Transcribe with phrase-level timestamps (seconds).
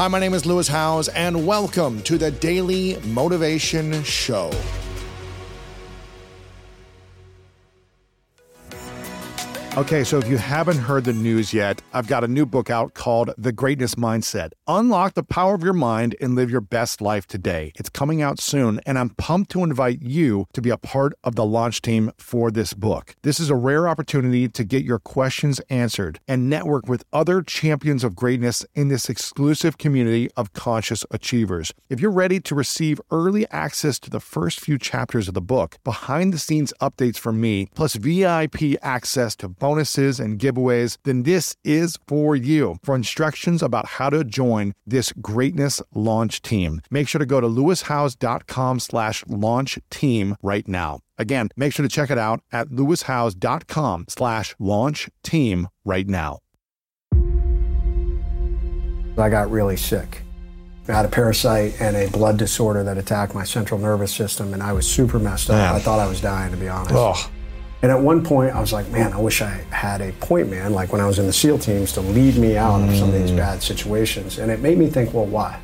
[0.00, 4.50] Hi, my name is Lewis Howes, and welcome to the Daily Motivation Show.
[9.80, 12.92] Okay, so if you haven't heard the news yet, I've got a new book out
[12.92, 17.26] called The Greatness Mindset Unlock the Power of Your Mind and Live Your Best Life
[17.26, 17.72] Today.
[17.76, 21.34] It's coming out soon, and I'm pumped to invite you to be a part of
[21.34, 23.16] the launch team for this book.
[23.22, 28.04] This is a rare opportunity to get your questions answered and network with other champions
[28.04, 31.72] of greatness in this exclusive community of conscious achievers.
[31.88, 35.78] If you're ready to receive early access to the first few chapters of the book,
[35.84, 41.56] behind the scenes updates from me, plus VIP access to bonuses and giveaways, then this
[41.62, 42.76] is for you.
[42.82, 47.46] For instructions about how to join this greatness launch team, make sure to go to
[47.46, 50.98] lewishowes.com slash launch team right now.
[51.18, 56.40] Again, make sure to check it out at lewishowes.com slash launch team right now.
[59.16, 60.22] I got really sick.
[60.88, 64.62] I had a parasite and a blood disorder that attacked my central nervous system, and
[64.64, 65.56] I was super messed up.
[65.56, 65.74] Man.
[65.74, 66.94] I thought I was dying, to be honest.
[66.96, 67.30] Oh,
[67.82, 70.74] And at one point, I was like, man, I wish I had a point man,
[70.74, 73.14] like when I was in the SEAL teams, to lead me out of some of
[73.14, 73.36] these mm.
[73.36, 74.38] bad situations.
[74.38, 75.58] And it made me think, well, why?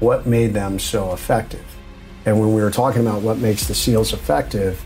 [0.00, 1.64] What made them so effective?
[2.24, 4.82] And when we were talking about what makes the SEALs effective,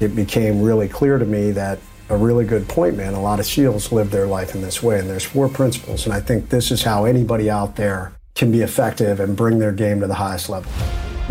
[0.00, 1.78] it became really clear to me that
[2.10, 4.98] a really good point man, a lot of SEALs live their life in this way.
[4.98, 6.04] And there's four principles.
[6.04, 9.72] And I think this is how anybody out there can be effective and bring their
[9.72, 10.70] game to the highest level.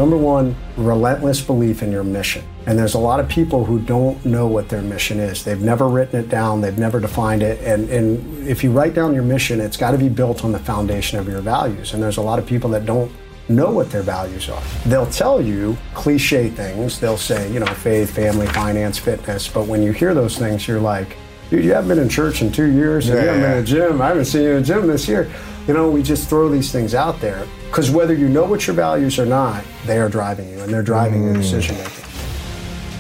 [0.02, 2.44] Number one, relentless belief in your mission.
[2.66, 5.44] And there's a lot of people who don't know what their mission is.
[5.44, 7.64] They've never written it down, they've never defined it.
[7.64, 10.58] And, and if you write down your mission, it's got to be built on the
[10.58, 11.94] foundation of your values.
[11.94, 13.12] And there's a lot of people that don't
[13.48, 14.64] know what their values are.
[14.88, 17.00] They'll tell you cliche things.
[17.00, 19.48] They'll say, you know, faith, family, finance, fitness.
[19.48, 21.16] But when you hear those things, you're like,
[21.52, 23.68] dude, you haven't been in church in two years, and you haven't been in a
[23.68, 24.02] gym.
[24.02, 25.32] I haven't seen you in a gym this year.
[25.68, 28.76] You know, we just throw these things out there because whether you know what your
[28.76, 31.38] values are or not, they are driving you and they're driving your mm.
[31.38, 32.04] decision making.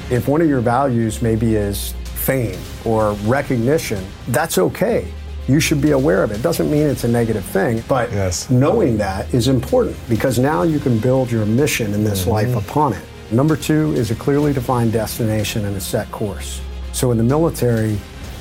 [0.09, 5.11] If one of your values maybe is fame or recognition, that's okay.
[5.49, 6.41] You should be aware of it.
[6.41, 8.49] Doesn't mean it's a negative thing, but Yes.
[8.49, 12.31] knowing that is important because now you can build your mission in this mm-hmm.
[12.31, 13.03] life upon it.
[13.29, 16.61] Number two is a clearly defined destination and a set course.
[16.93, 17.97] So in the military,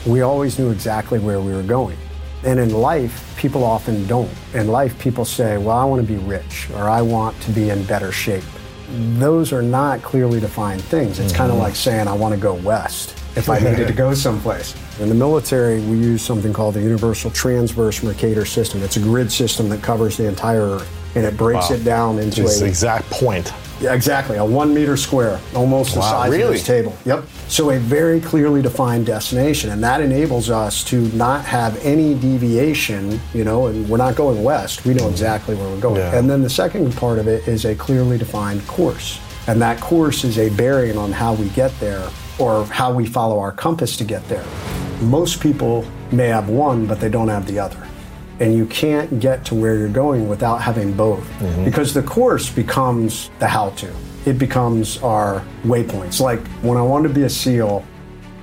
[0.07, 1.99] we always knew exactly where we were going.
[2.45, 4.31] And in life, people often don't.
[4.53, 7.71] In life, people say, well, I want to be rich or I want to be
[7.71, 8.45] in better shape.
[9.19, 11.19] Those are not clearly defined things.
[11.19, 11.65] It's kind of mm-hmm.
[11.65, 14.77] like saying, I want to go west if I needed to go someplace.
[15.01, 18.83] In the military, we use something called the Universal Transverse Mercator System.
[18.83, 21.77] It's a grid system that covers the entire Earth, and it breaks Wow.
[21.77, 23.55] it down into It's a the exact point.
[23.81, 24.37] Yeah, exactly.
[24.37, 26.97] A one meter square, almost the Wow, size of this table.
[27.05, 27.25] Yep.
[27.49, 33.21] So a very clearly defined destination, and that enables us to not have any deviation.
[33.33, 34.85] You know, and we're not going west.
[34.85, 35.97] We know exactly where we're going.
[35.97, 36.19] Yeah.
[36.19, 40.25] And then the second part of it is a clearly defined course, and that course
[40.25, 42.09] is a bearing on how we get there
[42.39, 44.45] or how we follow our compass to get there.
[45.03, 47.87] Most people may have one, but they don't have the other
[48.41, 51.25] and you can't get to where you're going without having both.
[51.39, 51.65] Mm-hmm.
[51.65, 53.93] Because the course becomes the how to
[54.27, 56.21] it becomes our waypoints.
[56.21, 57.85] Like when i wanted to be a seal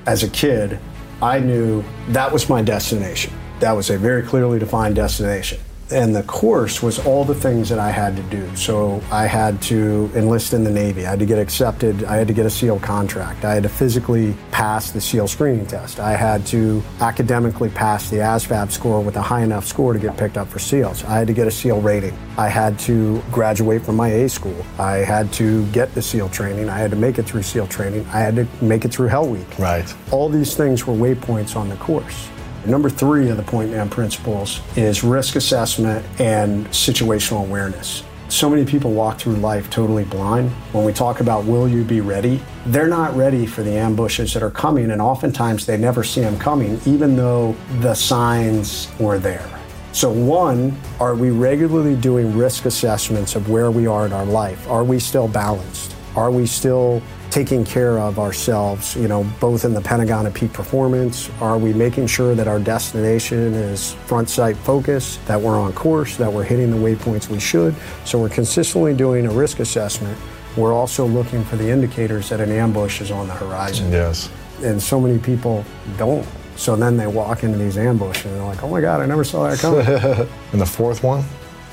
[0.05, 0.79] as a kid
[1.21, 3.33] i knew that was my destination.
[3.59, 5.59] That was a very clearly defined destination
[5.91, 8.55] and the course was all the things that I had to do.
[8.55, 11.05] So I had to enlist in the Navy.
[11.05, 12.03] I had to get accepted.
[12.03, 13.45] I had to get a SEAL contract.
[13.45, 15.99] I had to physically pass the SEAL screening test.
[15.99, 20.17] I had to academically pass the ASVAB score with a high enough score to get
[20.17, 21.03] picked up for SEALs.
[21.05, 22.17] I had to get a SEAL rating.
[22.37, 24.65] I had to graduate from my A school.
[24.77, 26.69] I had to get the SEAL training.
[26.69, 28.05] I had to make it through SEAL training.
[28.07, 29.47] I had to make it through Hell Week.
[29.57, 29.91] Right.
[30.11, 32.29] All these things were waypoints on the course.
[32.67, 38.03] Number three of the point man principles is risk assessment and situational awareness.
[38.27, 40.51] So many people walk through life totally blind.
[40.73, 44.43] When we talk about will you be ready, they're not ready for the ambushes that
[44.43, 49.49] are coming, and oftentimes they never see them coming, even though the signs were there.
[49.93, 54.69] So, one, are we regularly doing risk assessments of where we are in our life?
[54.69, 55.95] Are we still balanced?
[56.17, 57.01] Are we still
[57.31, 61.29] taking care of ourselves, you know, both in the Pentagon and peak performance?
[61.41, 66.17] Are we making sure that our destination is front sight focus, that we're on course,
[66.17, 67.75] that we're hitting the waypoints we should?
[68.05, 70.17] So we're consistently doing a risk assessment.
[70.55, 73.91] We're also looking for the indicators that an ambush is on the horizon.
[73.91, 74.29] Yes.
[74.63, 75.63] And so many people
[75.97, 76.27] don't.
[76.55, 79.23] So then they walk into these ambushes and they're like, oh my God, I never
[79.23, 79.85] saw that coming.
[80.51, 81.23] And the fourth one?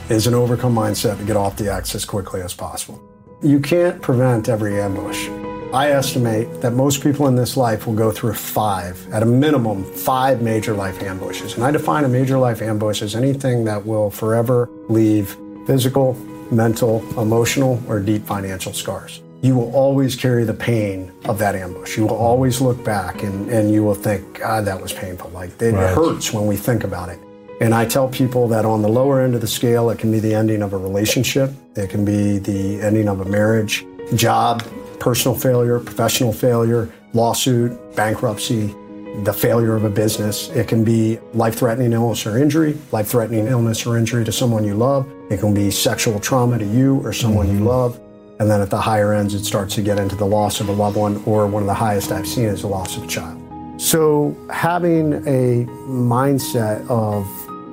[0.09, 3.03] is an overcome mindset to get off the X as quickly as possible.
[3.43, 5.29] You can't prevent every ambush.
[5.75, 9.82] I estimate that most people in this life will go through five, at a minimum,
[9.82, 11.55] five major life ambushes.
[11.56, 15.37] And I define a major life ambush as anything that will forever leave
[15.67, 16.15] physical,
[16.53, 19.21] mental, emotional, or deep financial scars.
[19.43, 21.97] You will always carry the pain of that ambush.
[21.99, 25.31] You will always look back and, and you will think, God, that was painful.
[25.31, 25.93] Like it Right.
[25.93, 27.19] hurts when we think about it.
[27.61, 30.20] And I tell people that on the lower end of the scale, it can be
[30.20, 33.85] the ending of a relationship, it can be the ending of a marriage,
[34.15, 34.62] job,
[35.00, 38.75] personal failure, professional failure, lawsuit, bankruptcy,
[39.23, 40.49] the failure of a business.
[40.50, 44.64] It can be life threatening illness or injury, life threatening illness or injury to someone
[44.64, 45.08] you love.
[45.31, 47.67] It can be sexual trauma to you or someone you mm-hmm.
[47.67, 48.00] love.
[48.41, 50.73] And then at the higher ends, it starts to get into the loss of a
[50.73, 53.41] loved one, or one of the highest I've seen is the loss of a child.
[53.81, 57.26] So, having a mindset of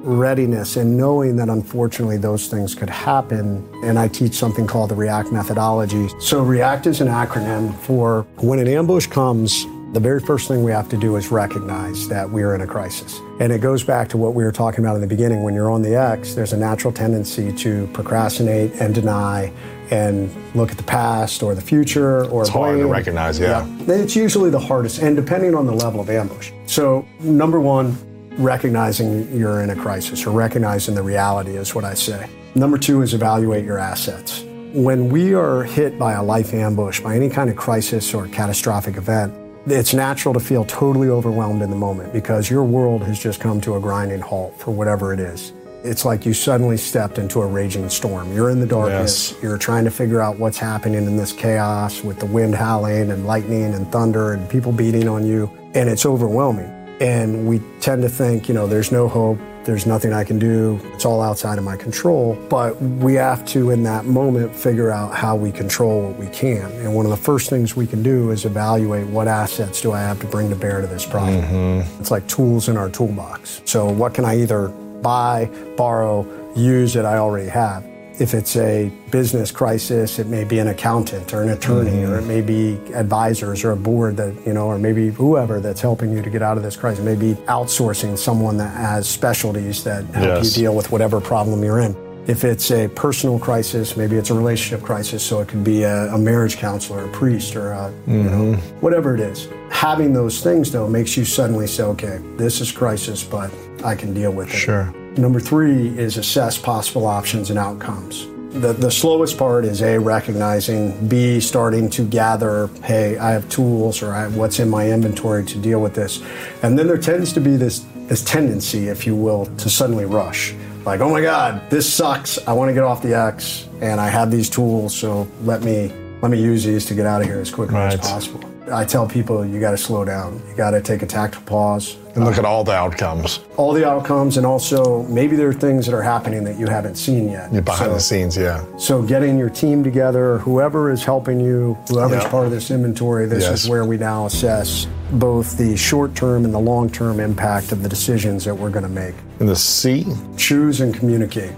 [0.03, 4.95] readiness and knowing that unfortunately those things could happen, and I teach something called the
[4.95, 6.09] REACT methodology.
[6.19, 10.71] So, REACT is an acronym for when an ambush comes, the very first thing we
[10.71, 13.19] have to do is recognize that we're in a crisis.
[13.42, 15.44] And it goes back to what we were talking about in the beginning.
[15.44, 19.51] When you're on the X, there's a natural tendency to procrastinate and deny
[19.92, 22.89] and look at the past or the future or It's hard to blame.
[22.89, 23.68] recognize, yeah.
[23.81, 26.51] It's usually the hardest, and depending on the level of ambush.
[26.65, 27.97] So, number one,
[28.42, 32.30] recognizing you're in a crisis or recognizing the reality is what I say.
[32.56, 34.44] Number two is evaluate your assets.
[34.74, 38.98] When we are hit by a life ambush, by any kind of crisis or catastrophic
[38.98, 39.34] event,
[39.68, 43.62] it's natural to feel totally overwhelmed in the moment because your world has just come
[43.62, 45.54] to a grinding halt for whatever it is.
[45.84, 48.34] It's like you suddenly stepped into a raging storm.
[48.34, 49.32] You're in the darkness.
[49.32, 49.44] Yes.
[49.44, 53.26] You're trying to figure out what's happening in this chaos with the wind howling and
[53.26, 56.81] lightning and thunder and people beating on you, and it's overwhelming.
[57.01, 60.80] And we tend to think, you know, there's no hope, there's nothing I can do,
[60.94, 62.36] it's all outside of my control.
[62.48, 66.71] But we have to, in that moment, figure out how we control what we can.
[66.74, 70.00] And one of the first things we can do is evaluate what assets do I
[70.00, 71.42] have to bring to bear to this problem.
[71.42, 72.01] Mm-hmm.
[72.01, 73.63] It's like tools in our toolbox.
[73.65, 77.91] So, what can I either buy, borrow, use that I already have?
[78.19, 82.19] If it's a business crisis, it may be an accountant or an attorney, or it
[82.19, 82.28] mm-hmm.
[82.28, 86.22] may be advisors or a board that, you know, or maybe whoever that's helping you
[86.22, 87.04] to get out of this crisis.
[87.04, 90.58] Maybe outsourcing someone that has specialties that help Yes.
[90.58, 91.96] you deal with whatever problem you're in.
[92.28, 96.14] If it's a personal crisis, maybe it's a relationship crisis, so it could be a,
[96.14, 98.80] a marriage counselor, a priest, or a, you know, mm-hmm.
[98.80, 99.48] whatever it is.
[99.72, 103.52] Having those things, though, makes you suddenly say, okay, this is crisis, but
[103.84, 104.57] I can deal with it.
[104.57, 104.94] Sure.
[105.18, 108.28] Number three is assess possible options and outcomes.
[108.60, 114.02] The, the slowest part is A, recognizing, B, starting to gather, hey, I have tools
[114.02, 116.22] or I have what's in my inventory to deal with this.
[116.63, 120.54] And then there tends to be this, this tendency, if you will, to suddenly rush.
[120.86, 122.38] Like, oh my God, this sucks.
[122.48, 125.94] I want to get off the X and I have these tools, so let me
[126.22, 128.50] let me use these to get out of here as quickly as possible.
[128.72, 130.42] I tell people you got to slow down.
[130.48, 133.88] You got to take a tactical pause, And look at all the outcomes all the
[133.88, 137.52] outcomes, and also maybe there are things that are happening that you haven't seen yet.
[137.66, 138.38] behind so, the scenes.
[138.38, 138.63] Yeah.
[138.78, 142.30] So getting your team together, whoever is helping you, whoever's Yeah.
[142.30, 143.63] part of this inventory, this Yes.
[143.63, 148.46] is where we now assess both the short-term and the long-term impact of the decisions
[148.46, 149.16] that we're going to make.
[149.40, 150.06] And the C.
[150.38, 151.52] Choose and communicate.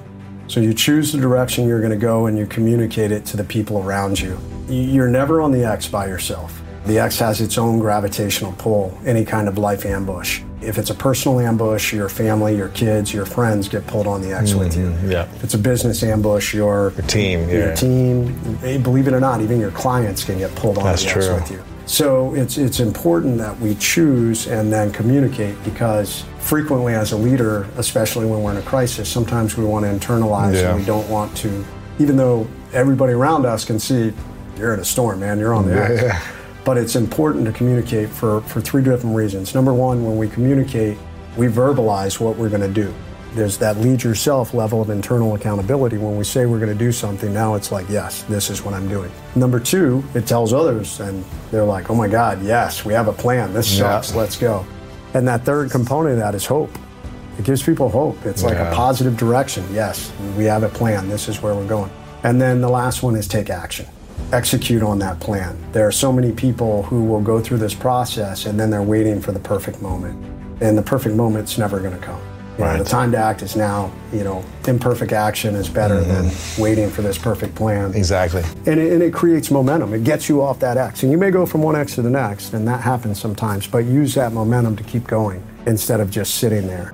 [0.48, 3.44] So you choose the direction you're going to go and you communicate it to the
[3.44, 4.38] people around you.
[4.68, 6.62] You're never on the X by yourself.
[6.86, 10.42] The X has its own gravitational pull, any kind of life ambush.
[10.62, 14.34] If it's a personal ambush, your family, your kids, your friends get pulled on the
[14.34, 14.96] X with you.
[15.06, 15.24] Yeah.
[15.36, 17.76] If it's a business ambush, your, team, your yeah.
[17.76, 21.10] team, eh, believe it or not, even your clients can get pulled on That's the
[21.10, 21.64] X with you.
[21.86, 27.68] So it's it's important that we choose and then communicate because frequently as a leader,
[27.76, 30.70] especially when we're in a crisis, sometimes we want to internalize Yeah.
[30.70, 31.66] and we don't want to,
[32.00, 34.14] even though everybody around us can see
[34.58, 36.18] you're in a storm, man, you're on the X.
[36.64, 36.66] Yeah.
[36.66, 39.54] But it's important to communicate for, for three different reasons.
[39.54, 40.98] Number one, when we communicate,
[41.38, 42.94] we verbalize what we're going to do.
[43.34, 45.98] There's that lead yourself level of internal accountability.
[45.98, 48.76] When we say we're going to do something, now it's like, yes, this is what
[48.76, 49.12] I'm doing.
[49.36, 53.14] Number two, it tells others, and they're like, oh my God, yes, we have a
[53.14, 53.52] plan.
[53.52, 54.00] This Yeah.
[54.00, 54.14] sucks.
[54.16, 54.64] Let's go.
[55.16, 56.70] And that third component of that is hope.
[57.40, 58.24] It gives people hope.
[58.26, 59.66] It's like a positive direction.
[59.74, 61.10] Yes, we have a plan.
[61.10, 61.90] This is where we're going.
[62.24, 63.88] And then the last one is take action.
[64.32, 65.58] Execute on that plan.
[65.72, 69.22] There are so many people who will go through this process and then they're waiting
[69.22, 70.18] for the perfect moment.
[70.62, 72.22] And the perfect moment's never going to come.
[72.58, 73.92] You know, the time to act is now.
[74.12, 76.62] You know, imperfect action is better than mm-hmm.
[76.62, 77.96] waiting for this perfect plan.
[77.96, 78.44] Exactly.
[78.68, 79.94] And it, and it creates momentum.
[79.94, 81.02] It gets you off that X.
[81.02, 83.80] And you may go from one X to the next, and that happens sometimes, but
[83.80, 86.94] use that momentum to keep going instead of just sitting there.